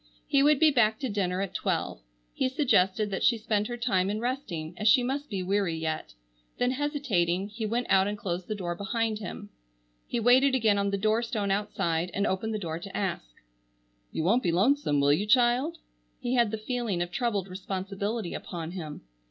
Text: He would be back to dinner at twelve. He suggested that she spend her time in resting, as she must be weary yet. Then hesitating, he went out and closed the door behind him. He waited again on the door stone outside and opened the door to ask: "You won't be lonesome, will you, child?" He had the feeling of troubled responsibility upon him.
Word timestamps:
He 0.25 0.41
would 0.41 0.59
be 0.59 0.71
back 0.71 0.97
to 1.01 1.09
dinner 1.09 1.41
at 1.43 1.53
twelve. 1.53 2.01
He 2.33 2.49
suggested 2.49 3.11
that 3.11 3.23
she 3.23 3.37
spend 3.37 3.67
her 3.67 3.77
time 3.77 4.09
in 4.09 4.19
resting, 4.19 4.73
as 4.75 4.87
she 4.87 5.03
must 5.03 5.29
be 5.29 5.43
weary 5.43 5.75
yet. 5.75 6.15
Then 6.57 6.71
hesitating, 6.71 7.49
he 7.49 7.67
went 7.67 7.85
out 7.87 8.07
and 8.07 8.17
closed 8.17 8.47
the 8.47 8.55
door 8.55 8.73
behind 8.73 9.19
him. 9.19 9.51
He 10.07 10.19
waited 10.19 10.55
again 10.55 10.79
on 10.79 10.89
the 10.89 10.97
door 10.97 11.21
stone 11.21 11.51
outside 11.51 12.09
and 12.15 12.25
opened 12.25 12.51
the 12.55 12.57
door 12.57 12.79
to 12.79 12.97
ask: 12.97 13.27
"You 14.11 14.23
won't 14.23 14.41
be 14.41 14.51
lonesome, 14.51 14.99
will 14.99 15.13
you, 15.13 15.27
child?" 15.27 15.77
He 16.19 16.33
had 16.33 16.49
the 16.49 16.57
feeling 16.57 16.99
of 17.03 17.11
troubled 17.11 17.47
responsibility 17.47 18.33
upon 18.33 18.71
him. 18.71 19.01